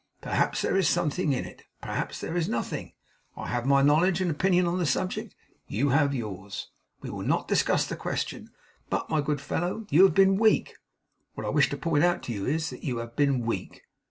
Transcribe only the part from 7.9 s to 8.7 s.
question.